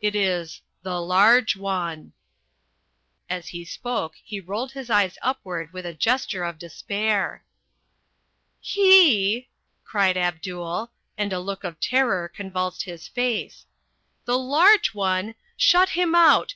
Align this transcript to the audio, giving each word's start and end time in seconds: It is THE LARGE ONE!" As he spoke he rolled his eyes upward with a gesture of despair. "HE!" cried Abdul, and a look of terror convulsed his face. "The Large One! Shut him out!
It 0.00 0.14
is 0.14 0.62
THE 0.84 1.00
LARGE 1.02 1.56
ONE!" 1.56 2.12
As 3.28 3.48
he 3.48 3.64
spoke 3.64 4.14
he 4.22 4.38
rolled 4.38 4.70
his 4.70 4.88
eyes 4.90 5.18
upward 5.22 5.72
with 5.72 5.84
a 5.84 5.92
gesture 5.92 6.44
of 6.44 6.56
despair. 6.60 7.42
"HE!" 8.60 9.48
cried 9.84 10.16
Abdul, 10.16 10.92
and 11.18 11.32
a 11.32 11.40
look 11.40 11.64
of 11.64 11.80
terror 11.80 12.28
convulsed 12.28 12.84
his 12.84 13.08
face. 13.08 13.66
"The 14.24 14.38
Large 14.38 14.94
One! 14.94 15.34
Shut 15.56 15.88
him 15.88 16.14
out! 16.14 16.54